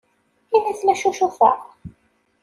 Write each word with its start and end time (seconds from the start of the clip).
Ini-as 0.55 0.81
la 0.85 0.93
ccucufeɣ. 0.99 1.59